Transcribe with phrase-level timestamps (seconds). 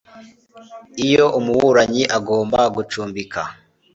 [1.05, 3.41] iyo umuburanyi agomba gucumbika